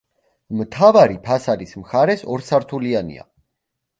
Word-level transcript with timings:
მთავარი 0.61 1.17
ფასადის 1.27 1.75
მხარეს 1.83 2.25
ორსართულიანია. 2.37 3.27